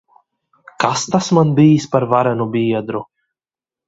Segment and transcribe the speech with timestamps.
[0.83, 3.03] Kas tas man bijis par varenu biedru!